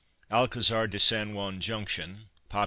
[0.31, 2.59] ALCAZAR DE SAN JUAN Junction (pop.